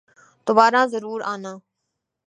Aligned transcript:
دوبارہ 0.47 0.81
ضرور 0.93 1.19
آنا 1.33 1.53